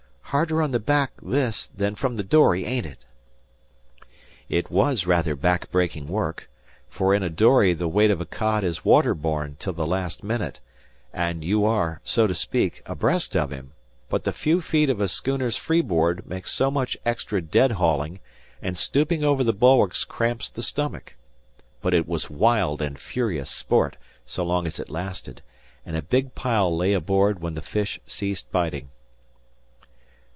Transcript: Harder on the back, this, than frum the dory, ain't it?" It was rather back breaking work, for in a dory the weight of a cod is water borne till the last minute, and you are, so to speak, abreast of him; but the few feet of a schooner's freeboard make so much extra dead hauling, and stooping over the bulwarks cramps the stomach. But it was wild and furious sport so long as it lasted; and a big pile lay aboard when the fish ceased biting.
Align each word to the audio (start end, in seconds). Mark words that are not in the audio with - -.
Harder 0.33 0.61
on 0.61 0.71
the 0.71 0.79
back, 0.79 1.11
this, 1.21 1.67
than 1.67 1.93
frum 1.95 2.15
the 2.15 2.23
dory, 2.23 2.63
ain't 2.63 2.85
it?" 2.85 3.03
It 4.47 4.71
was 4.71 5.05
rather 5.05 5.35
back 5.35 5.69
breaking 5.71 6.07
work, 6.07 6.49
for 6.87 7.13
in 7.13 7.21
a 7.21 7.29
dory 7.29 7.73
the 7.73 7.89
weight 7.89 8.11
of 8.11 8.21
a 8.21 8.25
cod 8.25 8.63
is 8.63 8.85
water 8.85 9.13
borne 9.13 9.57
till 9.59 9.73
the 9.73 9.85
last 9.85 10.23
minute, 10.23 10.61
and 11.11 11.43
you 11.43 11.65
are, 11.65 11.99
so 12.05 12.27
to 12.27 12.33
speak, 12.33 12.81
abreast 12.85 13.35
of 13.35 13.51
him; 13.51 13.73
but 14.07 14.23
the 14.23 14.31
few 14.31 14.61
feet 14.61 14.89
of 14.89 15.01
a 15.01 15.09
schooner's 15.09 15.57
freeboard 15.57 16.25
make 16.25 16.47
so 16.47 16.71
much 16.71 16.95
extra 17.05 17.41
dead 17.41 17.73
hauling, 17.73 18.21
and 18.61 18.77
stooping 18.77 19.25
over 19.25 19.43
the 19.43 19.51
bulwarks 19.51 20.05
cramps 20.05 20.49
the 20.49 20.63
stomach. 20.63 21.17
But 21.81 21.93
it 21.93 22.07
was 22.07 22.29
wild 22.29 22.81
and 22.81 22.97
furious 22.97 23.49
sport 23.51 23.97
so 24.25 24.45
long 24.45 24.65
as 24.65 24.79
it 24.79 24.89
lasted; 24.89 25.41
and 25.85 25.97
a 25.97 26.01
big 26.01 26.35
pile 26.35 26.73
lay 26.73 26.93
aboard 26.93 27.41
when 27.41 27.55
the 27.55 27.61
fish 27.61 27.99
ceased 28.07 28.49
biting. 28.49 28.91